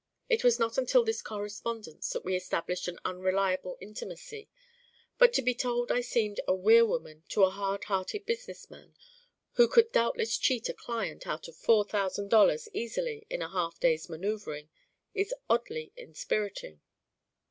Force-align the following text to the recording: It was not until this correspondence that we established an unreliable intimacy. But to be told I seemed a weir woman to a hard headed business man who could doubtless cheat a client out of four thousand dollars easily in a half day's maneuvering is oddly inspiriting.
It 0.29 0.43
was 0.43 0.57
not 0.57 0.79
until 0.79 1.03
this 1.03 1.21
correspondence 1.21 2.09
that 2.09 2.25
we 2.25 2.35
established 2.35 2.87
an 2.87 2.97
unreliable 3.05 3.77
intimacy. 3.79 4.49
But 5.19 5.31
to 5.33 5.43
be 5.43 5.53
told 5.53 5.91
I 5.91 6.01
seemed 6.01 6.39
a 6.47 6.55
weir 6.55 6.83
woman 6.87 7.23
to 7.29 7.43
a 7.43 7.51
hard 7.51 7.83
headed 7.83 8.25
business 8.25 8.67
man 8.71 8.95
who 9.57 9.67
could 9.67 9.91
doubtless 9.91 10.39
cheat 10.39 10.67
a 10.69 10.73
client 10.73 11.27
out 11.27 11.47
of 11.47 11.55
four 11.55 11.85
thousand 11.85 12.29
dollars 12.31 12.67
easily 12.73 13.27
in 13.29 13.43
a 13.43 13.49
half 13.51 13.79
day's 13.79 14.09
maneuvering 14.09 14.69
is 15.13 15.35
oddly 15.51 15.93
inspiriting. 15.95 16.81